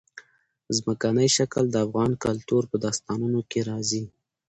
ځمکنی 0.75 1.27
شکل 1.37 1.63
د 1.71 1.75
افغان 1.85 2.11
کلتور 2.25 2.63
په 2.71 2.77
داستانونو 2.85 3.39
کې 3.49 3.59
راځي. 3.69 4.03